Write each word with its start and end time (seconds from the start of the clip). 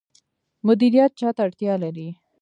مدیریت 0.67 1.11
چا 1.19 1.29
ته 1.35 1.41
اړتیا 1.47 1.73
لري؟ 1.83 2.07